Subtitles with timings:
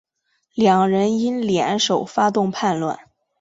[0.55, 2.99] 两人因而联手发动叛乱。